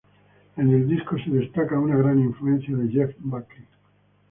[0.57, 3.67] En el disco se destaca una gran influencia de Jeff Buckley.